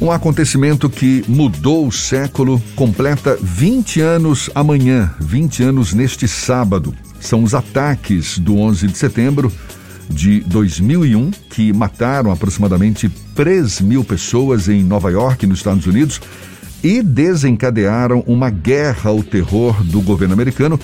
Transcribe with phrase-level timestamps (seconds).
[0.00, 6.94] Um acontecimento que mudou o século completa 20 anos amanhã, 20 anos neste sábado.
[7.20, 9.52] São os ataques do 11 de setembro
[10.08, 16.18] de 2001 que mataram aproximadamente 3 mil pessoas em Nova York, nos Estados Unidos,
[16.82, 20.80] e desencadearam uma guerra ao terror do governo americano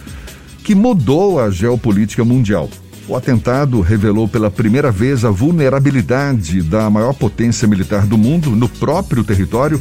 [0.62, 2.68] que mudou a geopolítica mundial.
[3.08, 8.68] O atentado revelou pela primeira vez a vulnerabilidade da maior potência militar do mundo no
[8.68, 9.80] próprio território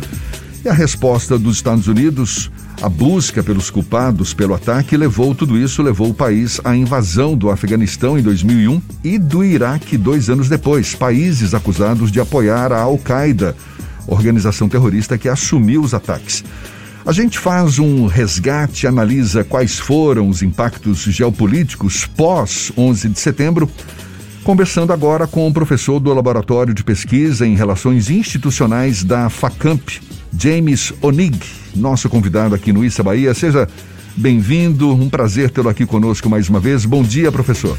[0.63, 2.52] e a resposta dos Estados Unidos,
[2.82, 7.49] a busca pelos culpados pelo ataque, levou tudo isso, levou o país à invasão do
[7.49, 13.55] Afeganistão em 2001 e do Iraque dois anos depois, países acusados de apoiar a Al-Qaeda,
[14.05, 16.44] organização terrorista que assumiu os ataques.
[17.05, 23.70] A gente faz um resgate, analisa quais foram os impactos geopolíticos pós 11 de setembro,
[24.44, 30.02] conversando agora com o professor do Laboratório de Pesquisa em Relações Institucionais da FACAMP,
[30.36, 31.38] James Onig,
[31.76, 33.35] nosso convidado aqui no Issa Bahia.
[33.35, 33.68] Seja
[34.18, 36.85] bem-vindo, um prazer tê-lo aqui conosco mais uma vez.
[36.85, 37.77] Bom dia, professor.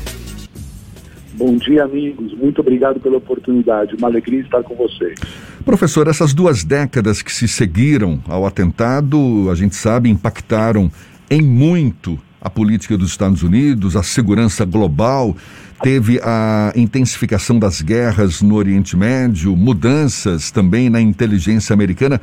[1.33, 2.33] Bom dia, amigos.
[2.35, 3.97] Muito obrigado pela oportunidade.
[3.97, 5.19] Uma alegria estar com vocês.
[5.67, 10.89] Professor, essas duas décadas que se seguiram ao atentado, a gente sabe, impactaram
[11.29, 15.37] em muito a política dos Estados Unidos, a segurança global,
[15.83, 22.21] teve a intensificação das guerras no Oriente Médio, mudanças também na inteligência americana.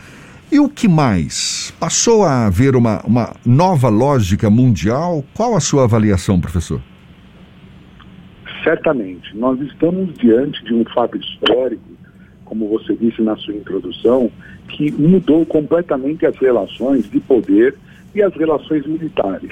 [0.49, 1.73] E o que mais?
[1.77, 5.21] Passou a haver uma, uma nova lógica mundial?
[5.33, 6.81] Qual a sua avaliação, professor?
[8.63, 9.35] Certamente.
[9.35, 11.93] Nós estamos diante de um fato histórico
[12.53, 14.31] como você disse na sua introdução,
[14.67, 17.75] que mudou completamente as relações de poder
[18.13, 19.51] e as relações militares.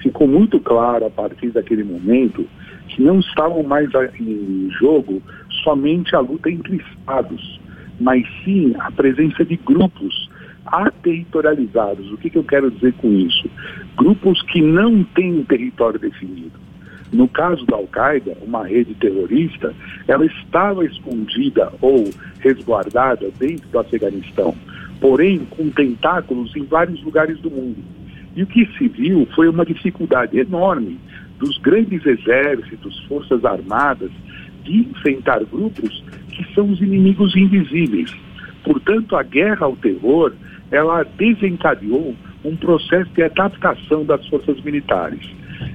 [0.00, 2.46] Ficou muito claro a partir daquele momento
[2.86, 5.20] que não estavam mais em jogo
[5.64, 7.60] somente a luta entre estados,
[7.98, 10.30] mas sim a presença de grupos
[10.64, 12.12] aterritorializados.
[12.12, 13.50] O que, que eu quero dizer com isso?
[13.96, 16.67] Grupos que não têm um território definido
[17.12, 19.74] no caso da Al-Qaeda, uma rede terrorista,
[20.06, 22.04] ela estava escondida ou
[22.40, 24.54] resguardada dentro do Afeganistão,
[25.00, 27.82] porém com tentáculos em vários lugares do mundo.
[28.36, 30.98] E o que se viu foi uma dificuldade enorme
[31.38, 34.10] dos grandes exércitos, forças armadas,
[34.64, 38.14] de enfrentar grupos que são os inimigos invisíveis.
[38.62, 40.32] Portanto, a guerra ao terror,
[40.70, 45.20] ela desencadeou um processo de adaptação das forças militares.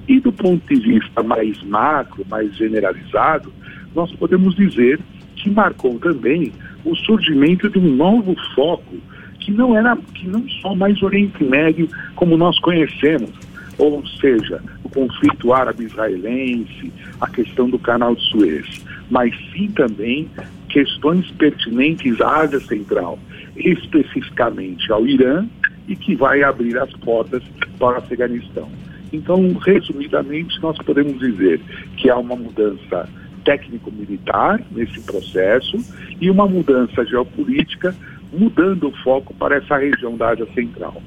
[0.07, 3.51] E do ponto de vista mais macro, mais generalizado,
[3.93, 4.99] nós podemos dizer
[5.35, 6.51] que marcou também
[6.85, 8.95] o surgimento de um novo foco
[9.39, 13.31] que não era que não só mais Oriente Médio como nós conhecemos,
[13.77, 20.29] ou seja, o conflito árabe-israelense, a questão do Canal de Suez, mas sim também
[20.69, 23.19] questões pertinentes à Ásia Central,
[23.55, 25.45] especificamente ao Irã
[25.87, 27.43] e que vai abrir as portas
[27.77, 28.69] para o Afeganistão.
[29.11, 31.61] Então, resumidamente, nós podemos dizer
[31.97, 33.07] que há uma mudança
[33.45, 35.77] técnico-militar nesse processo
[36.19, 37.95] e uma mudança geopolítica,
[38.31, 41.01] mudando o foco para essa região da Ásia Central.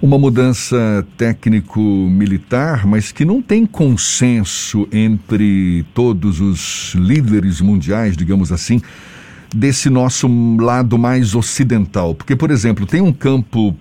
[0.00, 8.80] Uma mudança técnico-militar, mas que não tem consenso entre todos os líderes mundiais, digamos assim,
[9.54, 12.14] desse nosso lado mais ocidental.
[12.14, 13.76] Porque, por exemplo, tem um campo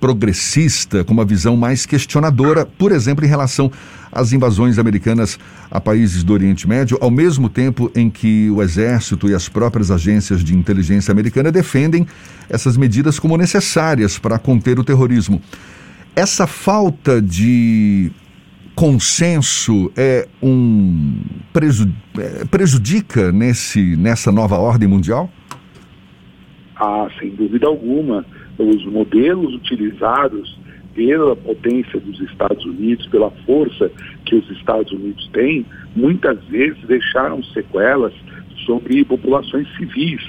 [0.00, 3.70] progressista, com uma visão mais questionadora, por exemplo, em relação
[4.10, 5.38] às invasões americanas
[5.70, 9.90] a países do Oriente Médio, ao mesmo tempo em que o Exército e as próprias
[9.90, 12.06] agências de inteligência americana defendem
[12.48, 15.42] essas medidas como necessárias para conter o terrorismo.
[16.14, 18.10] Essa falta de
[18.74, 21.20] consenso é um
[22.16, 25.28] é, prejudica nesse nessa nova ordem mundial?
[26.76, 28.24] Ah, sem dúvida alguma
[28.58, 30.58] os modelos utilizados
[30.94, 33.90] pela potência dos Estados Unidos, pela força
[34.24, 35.64] que os Estados Unidos têm,
[35.94, 38.12] muitas vezes deixaram sequelas
[38.66, 40.22] sobre populações civis.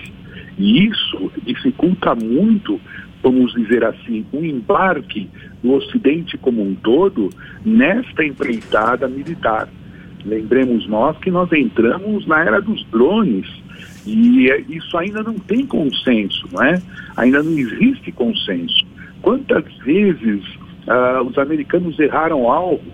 [0.59, 2.79] E isso dificulta muito,
[3.23, 5.27] vamos dizer assim, o embarque
[5.63, 7.29] do Ocidente como um todo
[7.65, 9.67] nesta empreitada militar.
[10.23, 13.47] Lembremos nós que nós entramos na era dos drones
[14.05, 16.81] e é, isso ainda não tem consenso, não é?
[17.17, 18.85] Ainda não existe consenso.
[19.21, 20.43] Quantas vezes
[20.87, 22.91] ah, os americanos erraram algo,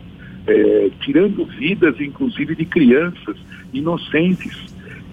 [0.47, 3.37] é, tirando vidas, inclusive, de crianças
[3.73, 4.57] inocentes?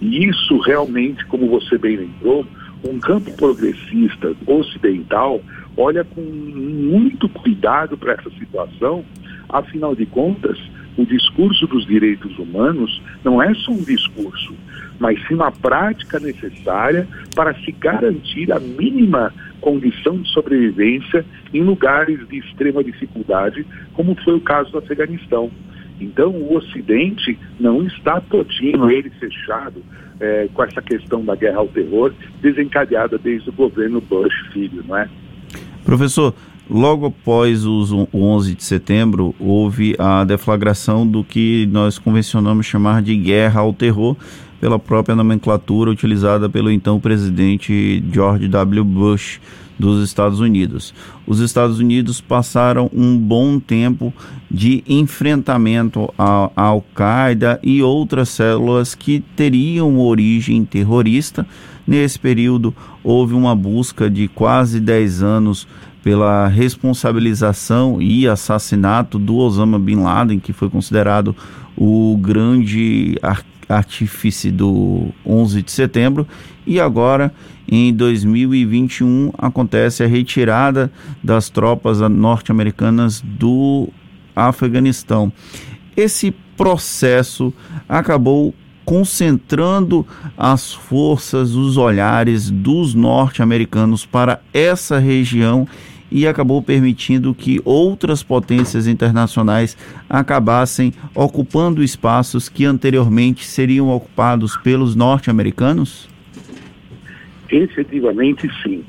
[0.00, 2.46] E isso realmente, como você bem lembrou,
[2.84, 5.40] um campo progressista ocidental
[5.76, 9.04] olha com muito cuidado para essa situação,
[9.48, 10.58] afinal de contas,
[10.96, 14.54] o discurso dos direitos humanos não é só um discurso,
[14.98, 21.24] mas sim uma prática necessária para se garantir a mínima condição de sobrevivência
[21.54, 25.50] em lugares de extrema dificuldade, como foi o caso do Afeganistão.
[26.00, 29.82] Então, o Ocidente não está todinho, ele fechado,
[30.20, 34.96] é, com essa questão da guerra ao terror, desencadeada desde o governo Bush filho, não
[34.96, 35.08] é?
[35.84, 36.34] Professor,
[36.72, 43.14] logo após o 11 de setembro, houve a deflagração do que nós convencionamos chamar de
[43.16, 44.16] guerra ao terror,
[44.60, 48.84] pela própria nomenclatura utilizada pelo então presidente George W.
[48.84, 49.40] Bush
[49.76, 50.94] dos Estados Unidos.
[51.26, 54.14] Os Estados Unidos passaram um bom tempo
[54.48, 61.44] de enfrentamento à Al-Qaeda e outras células que teriam origem terrorista.
[61.84, 62.72] Nesse período,
[63.02, 65.66] houve uma busca de quase 10 anos
[66.02, 71.34] pela responsabilização e assassinato do Osama Bin Laden, que foi considerado
[71.76, 73.16] o grande
[73.68, 76.26] artífice do 11 de setembro,
[76.66, 77.32] e agora
[77.68, 83.88] em 2021 acontece a retirada das tropas norte-americanas do
[84.34, 85.32] Afeganistão.
[85.96, 87.52] Esse processo
[87.88, 90.06] acabou concentrando
[90.36, 95.66] as forças, os olhares dos norte-americanos para essa região
[96.12, 99.76] e acabou permitindo que outras potências internacionais
[100.08, 106.08] acabassem ocupando espaços que anteriormente seriam ocupados pelos norte-americanos?
[107.50, 108.84] Efetivamente, sim.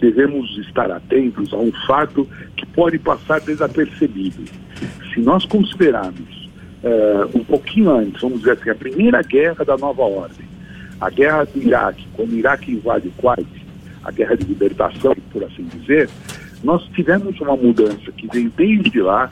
[0.00, 2.26] Devemos estar atentos a um fato
[2.56, 4.44] que pode passar desapercebido.
[5.12, 6.50] Se nós considerarmos
[6.82, 10.46] uh, um pouquinho antes, vamos dizer assim, a primeira guerra da nova ordem,
[11.00, 13.46] a guerra do Iraque, quando o Iraque invade o Kuwait,
[14.02, 16.08] a guerra de libertação, por assim dizer,
[16.64, 19.30] nós tivemos uma mudança que vem desde lá,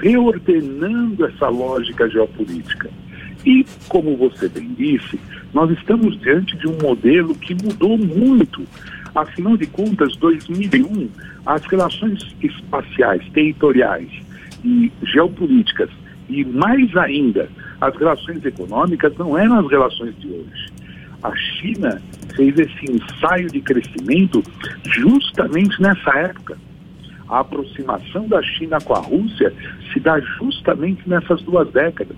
[0.00, 2.88] reordenando essa lógica geopolítica.
[3.44, 5.20] E, como você bem disse,
[5.52, 8.66] nós estamos diante de um modelo que mudou muito.
[9.14, 11.10] Afinal de contas, 2001,
[11.44, 14.08] as relações espaciais, territoriais
[14.64, 15.90] e geopolíticas,
[16.30, 20.72] e mais ainda, as relações econômicas não eram as relações de hoje.
[21.22, 22.00] A China
[22.36, 24.42] fez esse ensaio de crescimento
[24.84, 26.56] justamente nessa época.
[27.28, 29.52] A aproximação da China com a Rússia
[29.92, 32.16] se dá justamente nessas duas décadas.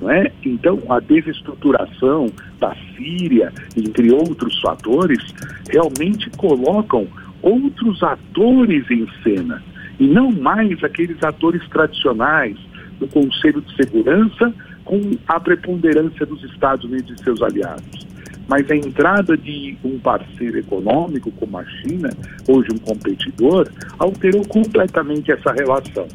[0.00, 0.30] Não é?
[0.44, 5.22] Então, a desestruturação da Síria, entre outros fatores,
[5.70, 7.06] realmente colocam
[7.40, 9.62] outros atores em cena,
[9.98, 12.58] e não mais aqueles atores tradicionais
[12.98, 14.52] do Conselho de Segurança
[14.84, 18.06] com a preponderância dos Estados Unidos e seus aliados
[18.48, 22.10] mas a entrada de um parceiro econômico como a China,
[22.48, 26.06] hoje um competidor, alterou completamente essa relação.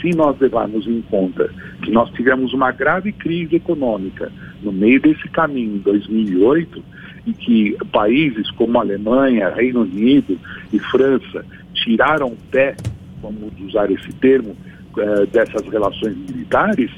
[0.00, 1.50] Se nós levarmos em conta
[1.82, 6.82] que nós tivemos uma grave crise econômica no meio desse caminho em 2008
[7.26, 10.38] e que países como Alemanha, Reino Unido
[10.72, 12.76] e França tiraram o pé,
[13.22, 14.56] vamos usar esse termo,
[14.96, 16.90] eh, dessas relações militares,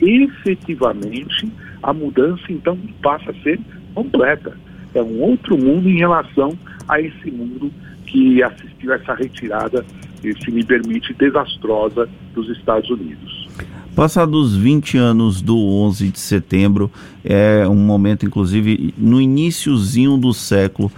[0.00, 1.50] efetivamente
[1.82, 3.58] a mudança então passa a ser
[3.94, 4.56] completa.
[4.94, 6.56] É um outro mundo em relação
[6.88, 7.70] a esse mundo
[8.06, 9.84] que assistiu a essa retirada,
[10.20, 13.48] se me permite, desastrosa dos Estados Unidos.
[13.94, 16.90] Passados 20 anos do 11 de setembro,
[17.24, 20.90] é um momento, inclusive, no iníciozinho do século,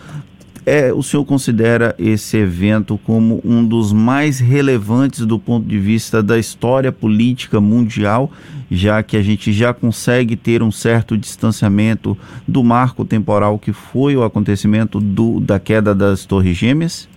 [0.65, 6.23] é, o senhor considera esse evento como um dos mais relevantes do ponto de vista
[6.23, 8.31] da história política mundial,
[8.71, 12.17] já que a gente já consegue ter um certo distanciamento
[12.47, 17.09] do marco temporal que foi o acontecimento do, da queda das Torres Gêmeas?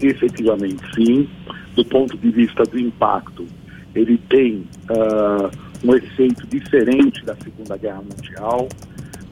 [0.00, 1.28] Efetivamente, sim.
[1.74, 3.46] Do ponto de vista do impacto,
[3.94, 5.50] ele tem uh,
[5.84, 8.68] um efeito diferente da Segunda Guerra Mundial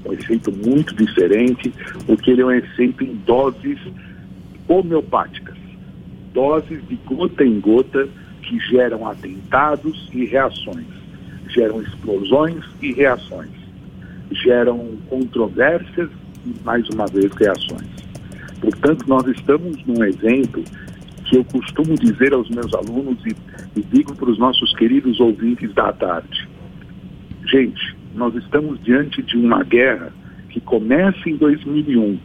[0.04, 1.72] um efeito muito diferente,
[2.06, 3.78] porque ele é um efeito em doses
[4.68, 5.56] homeopáticas,
[6.32, 8.08] doses de gota em gota
[8.42, 10.86] que geram atentados e reações,
[11.48, 13.50] geram explosões e reações,
[14.30, 16.10] geram controvérsias
[16.44, 17.88] e, mais uma vez, reações.
[18.60, 20.62] Portanto, nós estamos num evento
[21.24, 23.34] que eu costumo dizer aos meus alunos e,
[23.76, 26.48] e digo para os nossos queridos ouvintes da tarde.
[27.46, 30.12] Gente, nós estamos diante de uma guerra
[30.50, 32.18] que começa em 2001,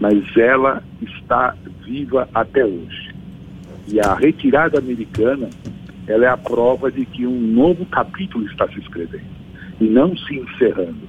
[0.00, 3.14] mas ela está viva até hoje.
[3.88, 5.48] E a retirada americana,
[6.06, 9.36] ela é a prova de que um novo capítulo está se escrevendo
[9.80, 11.06] e não se encerrando.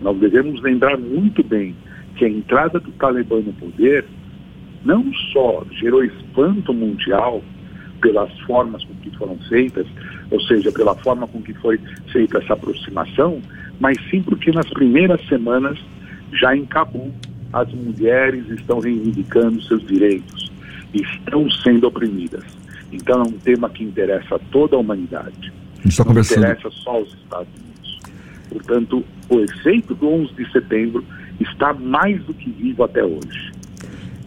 [0.00, 1.74] Nós devemos lembrar muito bem
[2.16, 4.04] que a entrada do Talibã no poder
[4.84, 7.42] não só gerou espanto mundial,
[8.04, 9.86] pelas formas com que foram feitas,
[10.34, 11.78] ou seja, pela forma com que foi
[12.10, 13.40] feita essa aproximação,
[13.78, 15.78] mas sim porque nas primeiras semanas,
[16.32, 17.12] já em Cabul,
[17.52, 20.50] as mulheres estão reivindicando seus direitos,
[20.92, 22.42] estão sendo oprimidas.
[22.90, 25.52] Então é um tema que interessa a toda a humanidade.
[25.84, 26.42] A está conversando...
[26.42, 28.00] Não interessa só os Estados Unidos.
[28.50, 31.04] Portanto, o efeito do 11 de setembro
[31.38, 33.52] está mais do que vivo até hoje.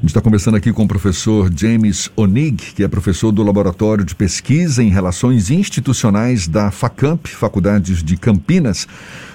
[0.07, 4.15] Gente está conversando aqui com o professor James Onig, que é professor do Laboratório de
[4.15, 8.87] Pesquisa em Relações Institucionais da FACAMP, Faculdades de Campinas.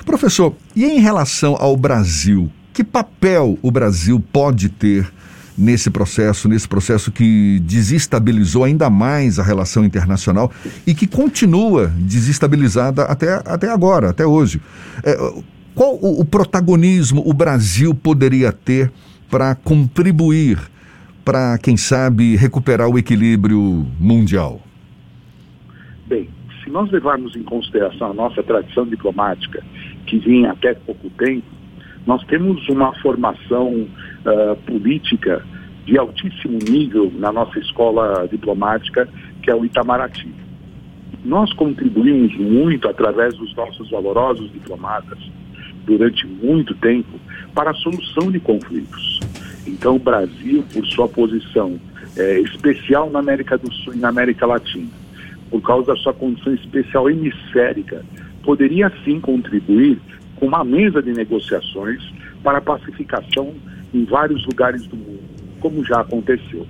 [0.06, 5.12] Professor, e em relação ao Brasil, que papel o Brasil pode ter
[5.58, 10.50] nesse processo, nesse processo que desestabilizou ainda mais a relação internacional
[10.86, 14.58] e que continua desestabilizada até, até agora, até hoje?
[15.04, 15.18] É,
[15.74, 18.90] qual o, o protagonismo o Brasil poderia ter?
[19.32, 20.58] Para contribuir
[21.24, 24.60] para, quem sabe, recuperar o equilíbrio mundial?
[26.06, 26.28] Bem,
[26.62, 29.64] se nós levarmos em consideração a nossa tradição diplomática,
[30.06, 31.46] que vinha até pouco tempo,
[32.06, 35.42] nós temos uma formação uh, política
[35.86, 39.08] de altíssimo nível na nossa escola diplomática,
[39.42, 40.30] que é o Itamaraty.
[41.24, 45.18] Nós contribuímos muito através dos nossos valorosos diplomatas
[45.84, 47.18] durante muito tempo
[47.54, 49.20] para a solução de conflitos.
[49.66, 51.78] Então, o Brasil, por sua posição
[52.16, 54.90] é, especial na América do Sul e na América Latina,
[55.50, 58.04] por causa da sua condição especial hemisférica,
[58.42, 59.98] poderia sim contribuir
[60.36, 62.02] com uma mesa de negociações
[62.42, 63.54] para a pacificação
[63.94, 65.20] em vários lugares do mundo,
[65.60, 66.66] como já aconteceu.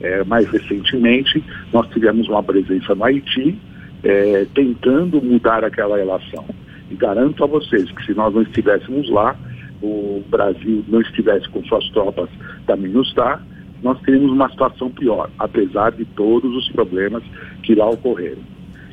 [0.00, 1.42] É, mais recentemente,
[1.72, 3.58] nós tivemos uma presença no Haiti,
[4.02, 6.44] é, tentando mudar aquela relação.
[6.90, 9.36] E garanto a vocês que se nós não estivéssemos lá,
[9.82, 12.28] o Brasil não estivesse com suas tropas
[12.66, 13.40] da MINUSTAH,
[13.82, 17.22] nós teríamos uma situação pior, apesar de todos os problemas
[17.62, 18.42] que lá ocorreram.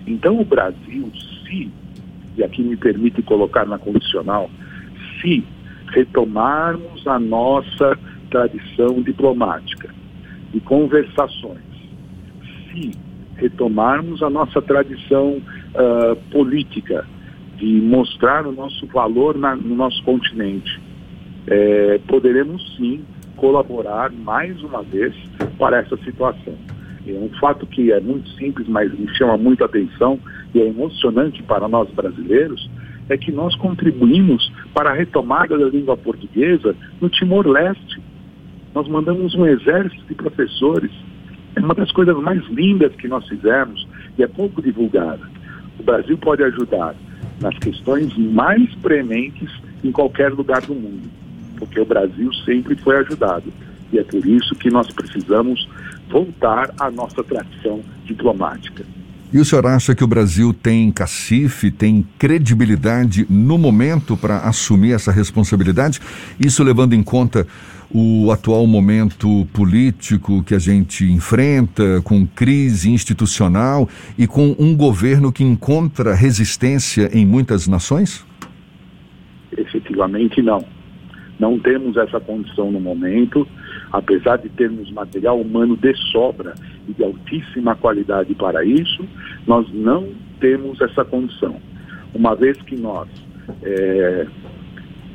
[0.06, 1.12] Então o Brasil,
[1.46, 1.70] se,
[2.38, 4.50] e aqui me permite colocar na condicional,
[5.22, 5.44] se
[5.88, 7.98] retomarmos a nossa
[8.30, 9.90] tradição diplomática
[10.54, 11.66] de conversações,
[12.72, 12.92] se
[13.36, 15.42] retomarmos a nossa tradição
[15.74, 17.06] uh, política
[17.58, 20.80] de mostrar o nosso valor na, no nosso continente,
[21.48, 23.04] é, poderemos sim
[23.36, 25.14] colaborar mais uma vez
[25.58, 26.56] para essa situação.
[27.08, 30.20] É um fato que é muito simples, mas me chama muita atenção
[30.54, 32.70] e é emocionante para nós brasileiros,
[33.10, 38.02] é que nós contribuímos para a retomada da língua portuguesa no Timor-Leste.
[38.76, 40.92] Nós mandamos um exército de professores.
[41.56, 43.88] É uma das coisas mais lindas que nós fizemos
[44.18, 45.22] e é pouco divulgada.
[45.80, 46.94] O Brasil pode ajudar
[47.40, 49.50] nas questões mais prementes
[49.84, 51.10] em qualquer lugar do mundo,
[51.58, 53.52] porque o Brasil sempre foi ajudado.
[53.92, 55.68] E é por isso que nós precisamos
[56.10, 58.84] voltar à nossa tradição diplomática.
[59.32, 64.94] E o senhor acha que o Brasil tem cacife, tem credibilidade no momento para assumir
[64.94, 66.00] essa responsabilidade?
[66.40, 67.46] Isso levando em conta
[67.92, 75.30] o atual momento político que a gente enfrenta, com crise institucional e com um governo
[75.30, 78.26] que encontra resistência em muitas nações?
[79.52, 80.64] Efetivamente, não.
[81.38, 83.46] Não temos essa condição no momento,
[83.92, 86.56] apesar de termos material humano de sobra
[86.94, 89.06] de altíssima qualidade para isso,
[89.46, 91.60] nós não temos essa condição.
[92.14, 93.08] Uma vez que nós,
[93.64, 94.28] é,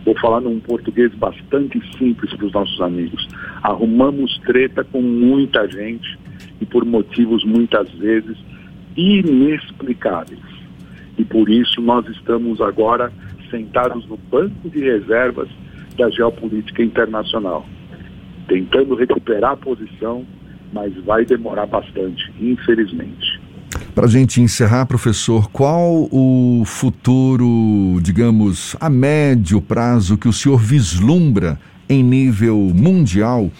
[0.05, 3.27] vou falar num português bastante simples para os nossos amigos,
[3.63, 6.19] arrumamos treta com muita gente
[6.61, 8.37] e por motivos muitas vezes
[8.97, 10.41] inexplicáveis.
[11.19, 13.13] E por isso nós estamos agora
[13.51, 15.49] sentados no banco de reservas
[15.97, 17.67] da geopolítica internacional,
[18.49, 20.25] tentando recuperar a posição
[20.73, 23.41] mas vai demorar bastante, infelizmente.
[23.95, 30.59] Para a gente encerrar, professor, qual o futuro, digamos, a médio prazo que o senhor
[30.59, 33.51] vislumbra em nível mundial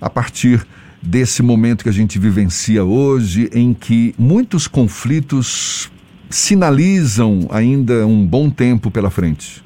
[0.00, 0.64] a partir
[1.02, 5.90] desse momento que a gente vivencia hoje, em que muitos conflitos
[6.28, 9.62] sinalizam ainda um bom tempo pela frente?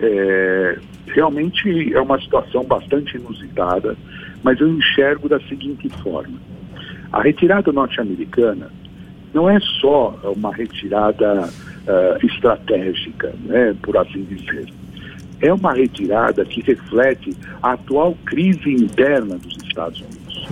[0.00, 3.96] É, realmente é uma situação bastante inusitada
[4.44, 6.38] mas eu enxergo da seguinte forma:
[7.10, 8.70] a retirada norte-americana
[9.32, 14.68] não é só uma retirada uh, estratégica, né, por assim dizer.
[15.40, 20.48] É uma retirada que reflete a atual crise interna dos Estados Unidos,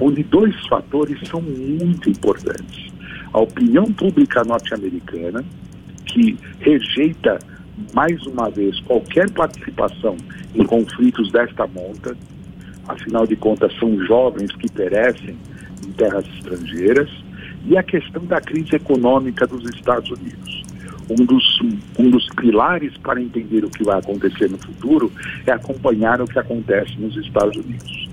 [0.00, 2.90] onde dois fatores são muito importantes.
[3.32, 5.44] A opinião pública norte-americana,
[6.06, 7.38] que rejeita
[7.92, 10.16] mais uma vez qualquer participação
[10.54, 12.16] em conflitos desta monta,
[12.92, 15.36] afinal de contas são jovens que perecem
[15.86, 17.08] em terras estrangeiras
[17.66, 20.62] e a questão da crise econômica dos Estados Unidos.
[21.10, 21.60] Um dos,
[21.98, 25.10] um dos pilares para entender o que vai acontecer no futuro
[25.46, 28.08] é acompanhar o que acontece nos Estados Unidos.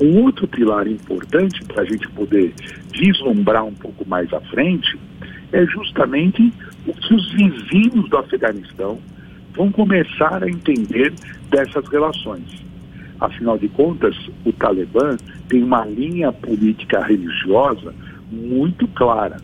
[0.00, 2.52] Um outro pilar importante para a gente poder
[2.92, 4.98] vislumbrar um pouco mais à frente
[5.52, 6.52] é justamente
[6.86, 8.98] o que os vizinhos do Afeganistão
[9.54, 11.12] vão começar a entender
[11.50, 12.62] dessas relações.
[13.22, 15.16] Afinal de contas, o Talibã
[15.48, 17.94] tem uma linha política religiosa
[18.32, 19.36] muito clara,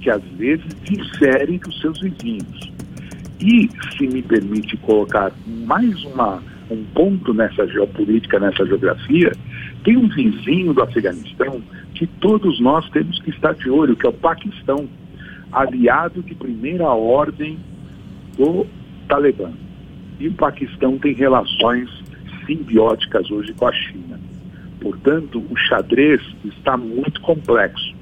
[0.00, 2.72] que às vezes difere dos seus vizinhos.
[3.40, 9.32] E, se me permite colocar mais uma, um ponto nessa geopolítica, nessa geografia,
[9.82, 11.60] tem um vizinho do Afeganistão
[11.96, 14.88] que todos nós temos que estar de olho, que é o Paquistão,
[15.50, 17.58] aliado de primeira ordem
[18.36, 18.64] do
[19.08, 19.50] Talibã.
[20.20, 21.90] E o Paquistão tem relações
[22.48, 24.18] simbióticas hoje com a China.
[24.80, 27.94] Portanto, o xadrez está muito complexo.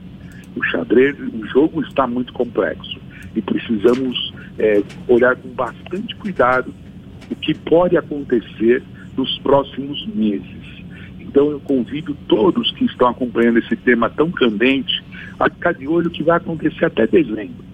[0.55, 2.99] O xadrez, o jogo está muito complexo
[3.35, 6.73] e precisamos é, olhar com bastante cuidado
[7.31, 8.83] o que pode acontecer
[9.17, 10.67] nos próximos meses.
[11.19, 15.03] Então eu convido todos que estão acompanhando esse tema tão candente
[15.39, 17.65] a ficar de olho o que vai acontecer até dezembro.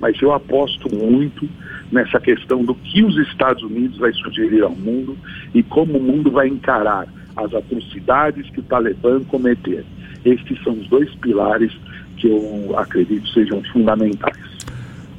[0.00, 1.48] Mas eu aposto muito
[1.92, 5.16] nessa questão do que os Estados Unidos vai sugerir ao mundo
[5.54, 7.06] e como o mundo vai encarar
[7.36, 9.84] as atrocidades que o Talibã cometer.
[10.24, 11.72] Estes são os dois pilares
[12.16, 14.52] que eu acredito sejam fundamentais.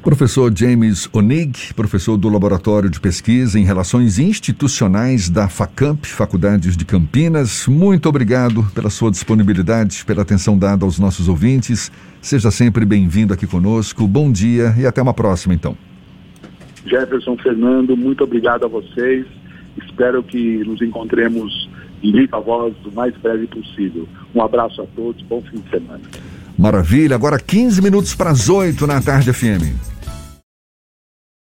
[0.02, 6.84] Professor James Onig, professor do Laboratório de Pesquisa em Relações Institucionais da FACAMP, Faculdades de
[6.84, 11.90] Campinas, muito obrigado pela sua disponibilidade, pela atenção dada aos nossos ouvintes.
[12.20, 14.06] Seja sempre bem-vindo aqui conosco.
[14.06, 15.74] Bom dia e até uma próxima, então.
[16.86, 19.26] Jefferson, Fernando, muito obrigado a vocês.
[19.84, 21.68] Espero que nos encontremos
[22.02, 24.06] em viva voz o mais breve possível.
[24.34, 26.00] Um abraço a todos, bom fim de semana.
[26.56, 29.93] Maravilha, agora 15 minutos para as 8 na tarde FM.